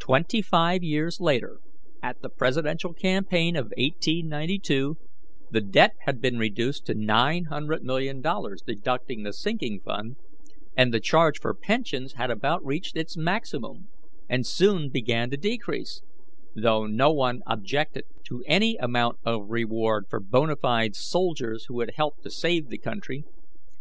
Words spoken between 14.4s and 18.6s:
soon began to decrease, though no one objected to